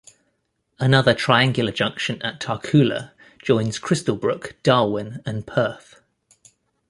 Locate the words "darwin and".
4.63-5.45